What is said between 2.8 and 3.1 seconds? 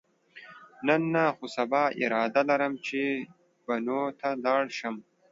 چې